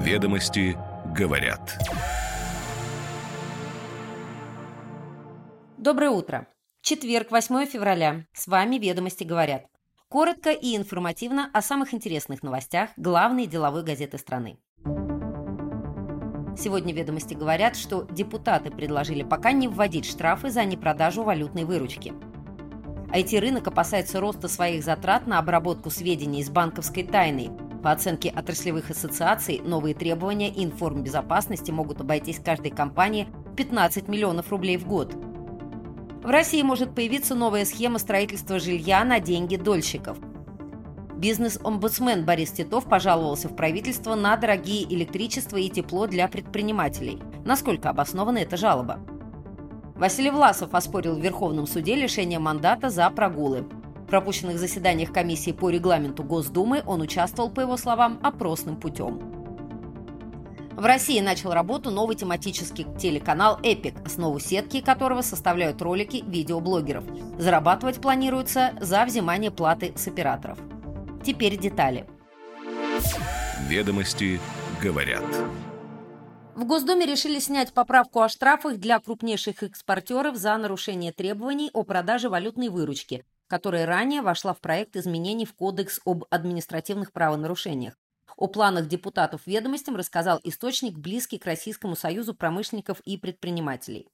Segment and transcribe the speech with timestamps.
[0.00, 0.78] Ведомости
[1.14, 1.78] говорят.
[5.76, 6.46] Доброе утро.
[6.80, 8.24] Четверг, 8 февраля.
[8.32, 9.66] С вами «Ведомости говорят».
[10.08, 14.58] Коротко и информативно о самых интересных новостях главной деловой газеты страны.
[16.56, 22.14] Сегодня «Ведомости» говорят, что депутаты предложили пока не вводить штрафы за непродажу валютной выручки.
[23.12, 27.50] IT-рынок опасается роста своих затрат на обработку сведений из банковской тайны.
[27.82, 34.86] По оценке отраслевых ассоциаций, новые требования информбезопасности могут обойтись каждой компании 15 миллионов рублей в
[34.86, 35.14] год.
[36.22, 40.18] В России может появиться новая схема строительства жилья на деньги дольщиков–
[41.20, 47.18] Бизнес-омбудсмен Борис Титов пожаловался в правительство на дорогие электричество и тепло для предпринимателей.
[47.44, 49.00] Насколько обоснована эта жалоба?
[49.96, 53.66] Василий Власов оспорил в Верховном суде лишение мандата за прогулы.
[54.10, 59.20] В пропущенных заседаниях комиссии по регламенту Госдумы он участвовал, по его словам, опросным путем.
[60.72, 67.04] В России начал работу новый тематический телеканал «Эпик», основу сетки которого составляют ролики видеоблогеров.
[67.38, 70.58] Зарабатывать планируется за взимание платы с операторов.
[71.24, 72.04] Теперь детали.
[73.68, 74.40] Ведомости
[74.82, 75.22] говорят.
[76.56, 82.28] В Госдуме решили снять поправку о штрафах для крупнейших экспортеров за нарушение требований о продаже
[82.28, 87.94] валютной выручки, которая ранее вошла в проект изменений в Кодекс об административных правонарушениях.
[88.36, 94.06] О планах депутатов ведомостям рассказал источник, близкий к Российскому союзу промышленников и предпринимателей.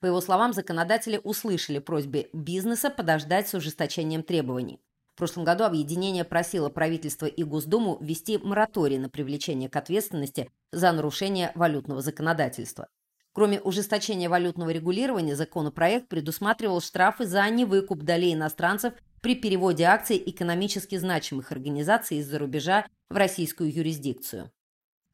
[0.00, 4.80] По его словам, законодатели услышали просьбы бизнеса подождать с ужесточением требований.
[5.12, 10.90] В прошлом году объединение просило правительство и Госдуму ввести мораторий на привлечение к ответственности за
[10.92, 12.88] нарушение валютного законодательства.
[13.32, 20.96] Кроме ужесточения валютного регулирования, законопроект предусматривал штрафы за невыкуп долей иностранцев при переводе акций экономически
[20.96, 24.50] значимых организаций из-за рубежа в российскую юрисдикцию.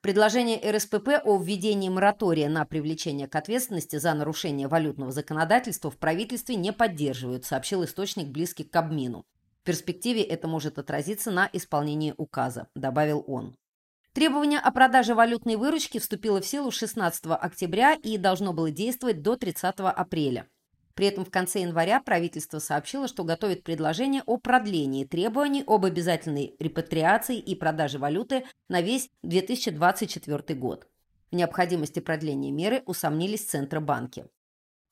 [0.00, 6.54] Предложение РСПП о введении моратория на привлечение к ответственности за нарушение валютного законодательства в правительстве
[6.54, 9.26] не поддерживают, сообщил источник, близкий к Кабмину
[9.66, 13.54] перспективе это может отразиться на исполнении указа, добавил он.
[14.16, 19.36] Требование о продаже валютной выручки вступило в силу 16 октября и должно было действовать до
[19.36, 20.48] 30 апреля.
[20.94, 26.56] При этом в конце января правительство сообщило, что готовит предложение о продлении требований об обязательной
[26.58, 30.88] репатриации и продаже валюты на весь 2024 год.
[31.30, 34.24] В необходимости продления меры усомнились Центробанки.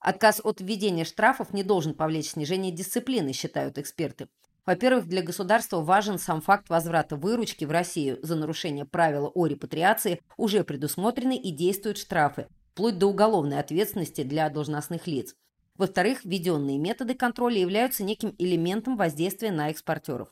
[0.00, 4.28] Отказ от введения штрафов не должен повлечь снижение дисциплины, считают эксперты.
[4.66, 10.20] Во-первых, для государства важен сам факт возврата выручки в Россию за нарушение правила о репатриации,
[10.38, 15.34] уже предусмотрены и действуют штрафы, вплоть до уголовной ответственности для должностных лиц.
[15.76, 20.28] Во-вторых, введенные методы контроля являются неким элементом воздействия на экспортеров.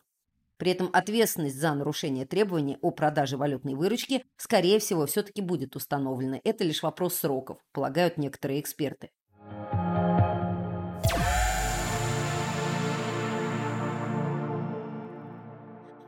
[0.56, 6.40] При этом ответственность за нарушение требований о продаже валютной выручки, скорее всего, все-таки будет установлена.
[6.44, 9.10] Это лишь вопрос сроков, полагают некоторые эксперты.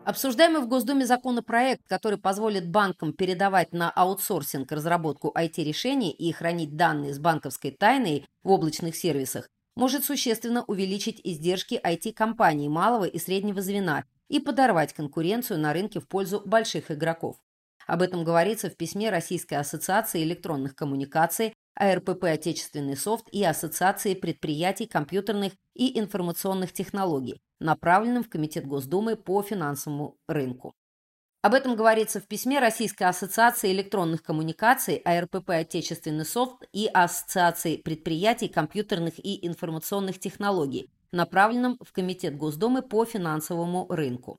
[0.04, 7.14] Обсуждаемый в Госдуме законопроект, который позволит банкам передавать на аутсорсинг разработку IT-решений и хранить данные
[7.14, 14.04] с банковской тайной в облачных сервисах, может существенно увеличить издержки IT-компаний малого и среднего звена
[14.28, 17.38] и подорвать конкуренцию на рынке в пользу больших игроков.
[17.86, 24.86] Об этом говорится в письме Российской ассоциации электронных коммуникаций, АРПП «Отечественный софт» и Ассоциации предприятий
[24.86, 30.74] компьютерных и информационных технологий, направленным в Комитет Госдумы по финансовому рынку.
[31.42, 38.48] Об этом говорится в письме Российской ассоциации электронных коммуникаций, АРПП «Отечественный софт» и Ассоциации предприятий
[38.48, 44.38] компьютерных и информационных технологий, направленном в Комитет Госдумы по финансовому рынку.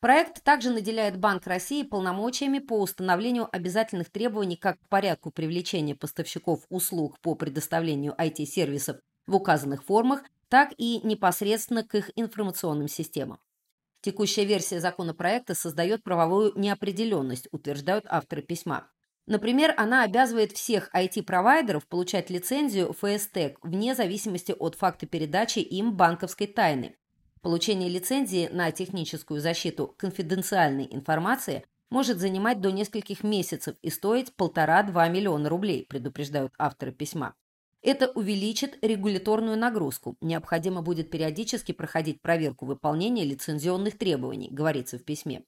[0.00, 6.64] Проект также наделяет Банк России полномочиями по установлению обязательных требований как к порядку привлечения поставщиков
[6.68, 13.38] услуг по предоставлению IT-сервисов в указанных формах, так и непосредственно к их информационным системам.
[14.02, 18.88] Текущая версия законопроекта создает правовую неопределенность, утверждают авторы письма.
[19.26, 26.46] Например, она обязывает всех IT-провайдеров получать лицензию ФСТЭК вне зависимости от факта передачи им банковской
[26.46, 26.96] тайны.
[27.46, 35.06] Получение лицензии на техническую защиту конфиденциальной информации может занимать до нескольких месяцев и стоить полтора-два
[35.06, 37.36] миллиона рублей, предупреждают авторы письма.
[37.82, 40.16] Это увеличит регуляторную нагрузку.
[40.20, 45.44] Необходимо будет периодически проходить проверку выполнения лицензионных требований, говорится в письме.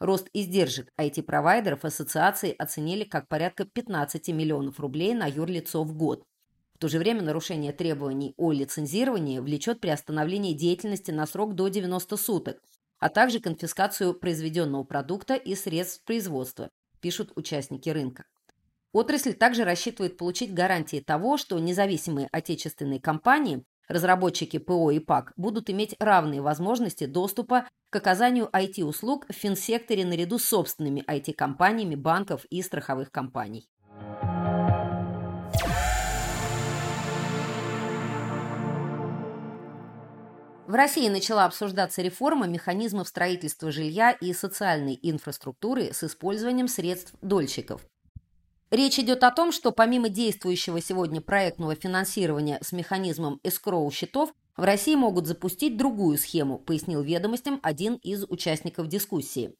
[0.00, 6.24] Рост издержек IT-провайдеров ассоциации оценили как порядка 15 миллионов рублей на юрлицо в год.
[6.82, 12.16] В то же время нарушение требований о лицензировании влечет приостановление деятельности на срок до 90
[12.16, 12.60] суток,
[12.98, 16.70] а также конфискацию произведенного продукта и средств производства,
[17.00, 18.24] пишут участники рынка.
[18.92, 25.70] Отрасль также рассчитывает получить гарантии того, что независимые отечественные компании, разработчики ПО и ПАК, будут
[25.70, 32.60] иметь равные возможности доступа к оказанию IT-услуг в финсекторе наряду с собственными IT-компаниями, банков и
[32.60, 33.68] страховых компаний.
[40.72, 47.82] В России начала обсуждаться реформа механизмов строительства жилья и социальной инфраструктуры с использованием средств дольщиков.
[48.70, 54.62] Речь идет о том, что помимо действующего сегодня проектного финансирования с механизмом эскроу счетов, в
[54.62, 59.54] России могут запустить другую схему, пояснил ведомостям один из участников дискуссии.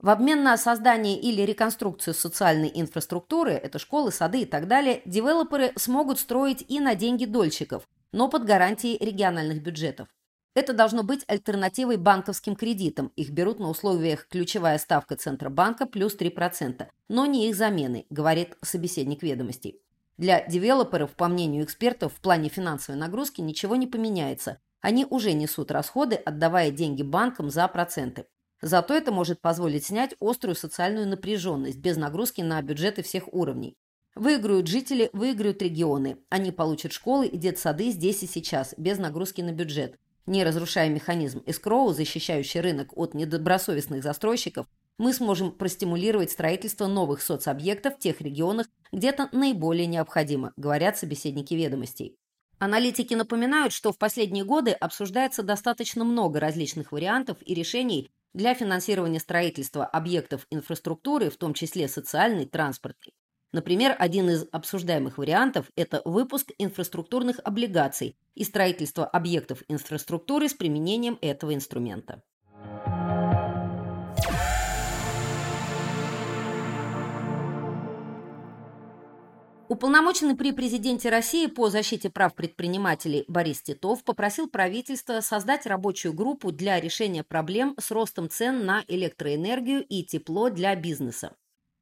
[0.00, 5.70] В обмен на создание или реконструкцию социальной инфраструктуры, это школы, сады и так далее, девелоперы
[5.76, 10.08] смогут строить и на деньги дольщиков, но под гарантией региональных бюджетов.
[10.54, 13.12] Это должно быть альтернативой банковским кредитам.
[13.16, 19.22] Их берут на условиях ключевая ставка Центробанка плюс 3%, но не их замены, говорит собеседник
[19.22, 19.80] ведомостей.
[20.16, 24.58] Для девелоперов, по мнению экспертов, в плане финансовой нагрузки ничего не поменяется.
[24.80, 28.26] Они уже несут расходы, отдавая деньги банкам за проценты.
[28.60, 33.76] Зато это может позволить снять острую социальную напряженность без нагрузки на бюджеты всех уровней.
[34.16, 36.18] Выиграют жители, выиграют регионы.
[36.30, 39.96] Они получат школы и детсады здесь и сейчас, без нагрузки на бюджет
[40.28, 44.66] не разрушая механизм эскроу, защищающий рынок от недобросовестных застройщиков,
[44.98, 51.54] мы сможем простимулировать строительство новых соцобъектов в тех регионах, где это наиболее необходимо, говорят собеседники
[51.54, 52.16] ведомостей.
[52.58, 59.20] Аналитики напоминают, что в последние годы обсуждается достаточно много различных вариантов и решений для финансирования
[59.20, 63.14] строительства объектов инфраструктуры, в том числе социальной, транспортной.
[63.52, 71.18] Например, один из обсуждаемых вариантов– это выпуск инфраструктурных облигаций и строительство объектов инфраструктуры с применением
[71.22, 72.22] этого инструмента.
[79.68, 86.52] Уполномоченный при президенте России по защите прав предпринимателей Борис Титов попросил правительство создать рабочую группу
[86.52, 91.34] для решения проблем с ростом цен на электроэнергию и тепло для бизнеса.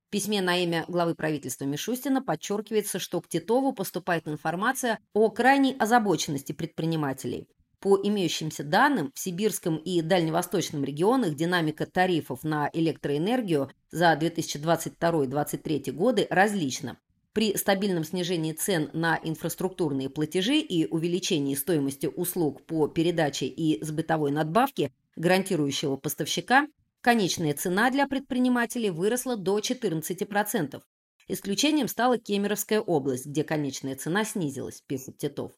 [0.07, 5.75] В письме на имя главы правительства Мишустина подчеркивается, что к Титову поступает информация о крайней
[5.77, 7.49] озабоченности предпринимателей.
[7.81, 16.29] По имеющимся данным, в сибирском и дальневосточном регионах динамика тарифов на электроэнергию за 2022-2023 годы
[16.31, 16.99] различна.
[17.33, 23.91] При стабильном снижении цен на инфраструктурные платежи и увеличении стоимости услуг по передаче и с
[23.91, 26.69] бытовой надбавки гарантирующего поставщика,
[27.07, 30.83] Конечная цена для предпринимателей выросла до 14%.
[31.29, 35.53] Исключением стала Кемеровская область, где конечная цена снизилась, пишет Титов.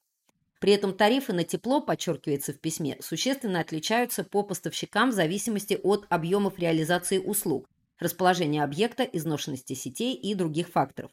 [0.61, 6.05] При этом тарифы на тепло, подчеркивается в письме, существенно отличаются по поставщикам в зависимости от
[6.11, 7.67] объемов реализации услуг,
[7.99, 11.13] расположения объекта, изношенности сетей и других факторов.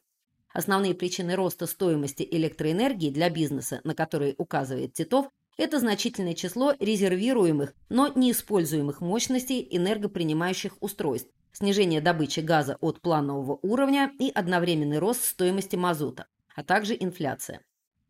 [0.52, 7.74] Основные причины роста стоимости электроэнергии для бизнеса, на которые указывает Титов, это значительное число резервируемых,
[7.90, 15.76] но неиспользуемых мощностей энергопринимающих устройств, снижение добычи газа от планового уровня и одновременный рост стоимости
[15.76, 17.62] мазута, а также инфляция.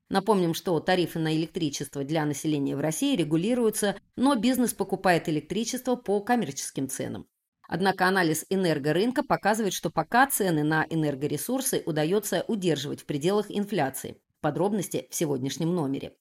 [0.09, 6.21] Напомним, что тарифы на электричество для населения в России регулируются, но бизнес покупает электричество по
[6.21, 7.27] коммерческим ценам.
[7.67, 14.17] Однако анализ энергорынка показывает, что пока цены на энергоресурсы удается удерживать в пределах инфляции.
[14.41, 16.13] Подробности в сегодняшнем номере.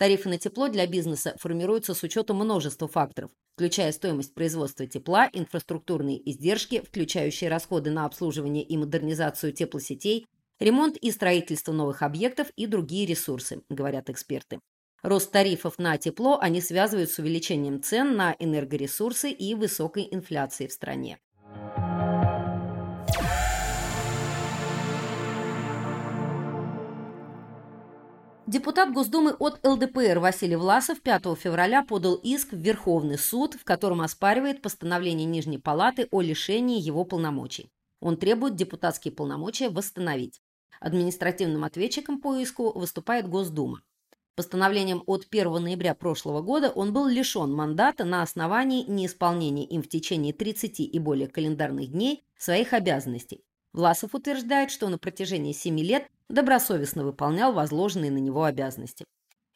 [0.00, 6.18] Тарифы на тепло для бизнеса формируются с учетом множества факторов, включая стоимость производства тепла, инфраструктурные
[6.30, 10.26] издержки, включающие расходы на обслуживание и модернизацию теплосетей,
[10.58, 14.58] ремонт и строительство новых объектов и другие ресурсы, говорят эксперты.
[15.02, 20.72] Рост тарифов на тепло они связывают с увеличением цен на энергоресурсы и высокой инфляцией в
[20.72, 21.18] стране.
[28.50, 34.00] Депутат Госдумы от ЛДПР Василий Власов 5 февраля подал иск в Верховный суд, в котором
[34.00, 37.70] оспаривает постановление Нижней Палаты о лишении его полномочий.
[38.00, 40.42] Он требует депутатские полномочия восстановить.
[40.80, 43.82] Административным ответчиком по иску выступает Госдума.
[44.34, 49.88] Постановлением от 1 ноября прошлого года он был лишен мандата на основании неисполнения им в
[49.88, 53.44] течение 30 и более календарных дней своих обязанностей.
[53.72, 59.04] Власов утверждает, что на протяжении 7 лет добросовестно выполнял возложенные на него обязанности.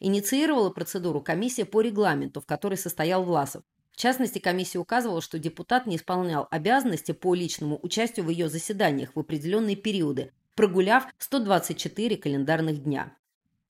[0.01, 3.63] Инициировала процедуру комиссия по регламенту, в которой состоял Власов.
[3.93, 9.15] В частности, комиссия указывала, что депутат не исполнял обязанности по личному участию в ее заседаниях
[9.15, 13.17] в определенные периоды, прогуляв 124 календарных дня.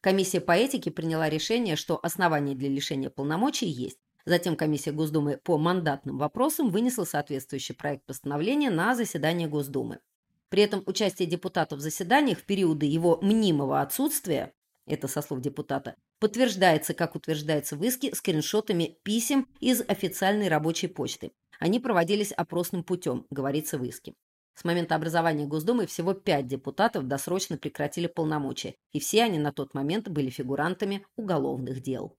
[0.01, 3.99] Комиссия по этике приняла решение, что основания для лишения полномочий есть.
[4.27, 10.01] Затем комиссия Госдумы по мандатным вопросам вынесла соответствующий проект постановления на заседание Госдумы.
[10.55, 14.53] При этом участие депутата в заседаниях в периоды его мнимого отсутствия,
[14.87, 21.33] это со слов депутата, подтверждается, как утверждается в иске, скриншотами писем из официальной рабочей почты.
[21.59, 24.15] Они проводились опросным путем, говорится в иске.
[24.55, 29.75] С момента образования Госдумы всего пять депутатов досрочно прекратили полномочия, и все они на тот
[29.75, 32.17] момент были фигурантами уголовных дел.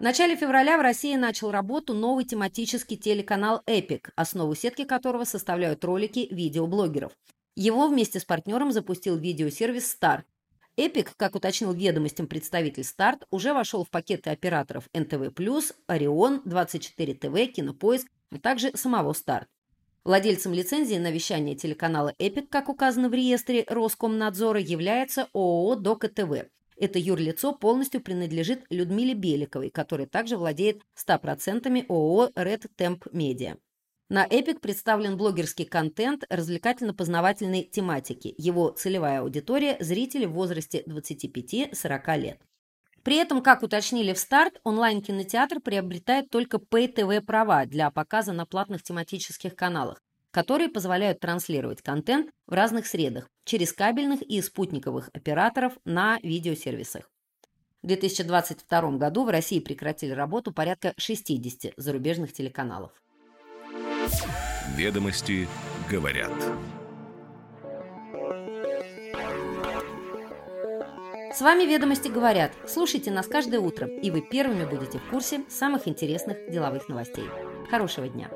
[0.00, 5.84] В начале февраля в России начал работу новый тематический телеканал «Эпик», основу сетки которого составляют
[5.84, 7.12] ролики видеоблогеров.
[7.54, 10.24] Его вместе с партнером запустил видеосервис «Стар».
[10.78, 15.34] «Эпик», как уточнил ведомостям представитель «Старт», уже вошел в пакеты операторов НТВ+,
[15.86, 19.48] «Орион», 24 ТВ, «Кинопоиск», а также самого «Старт».
[20.04, 26.48] Владельцем лицензии на вещание телеканала «Эпик», как указано в реестре Роскомнадзора, является ООО «Дока ТВ».
[26.80, 33.58] Это юрлицо полностью принадлежит Людмиле Беликовой, которая также владеет 100% ООО Red Temp Media.
[34.08, 38.34] На Epic представлен блогерский контент развлекательно-познавательной тематики.
[38.38, 42.40] Его целевая аудитория– зрители в возрасте 25-40 лет.
[43.02, 48.82] При этом, как уточнили в старт, онлайн-кинотеатр приобретает только Pay-TV права для показа на платных
[48.82, 56.18] тематических каналах, которые позволяют транслировать контент в разных средах через кабельных и спутниковых операторов на
[56.22, 57.10] видеосервисах.
[57.82, 62.92] В 2022 году в России прекратили работу порядка 60 зарубежных телеканалов.
[64.76, 65.48] Ведомости
[65.90, 66.32] говорят.
[71.32, 72.52] С вами «Ведомости говорят».
[72.66, 77.24] Слушайте нас каждое утро, и вы первыми будете в курсе самых интересных деловых новостей.
[77.70, 78.28] Хорошего дня!